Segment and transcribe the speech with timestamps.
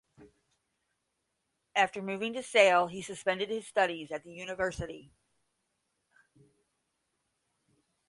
[1.75, 5.11] After moving to Sale, he suspended his studies at the University.